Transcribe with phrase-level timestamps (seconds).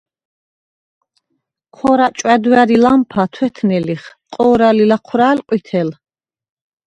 [1.75, 5.89] ქორა̈ ჭვა̈დვა̈რ ი ლამფა თვეთნე ლიხ, ყო̄რა̈ლ ი ლაჴვრა̄̈̈ლ– ყვითელ.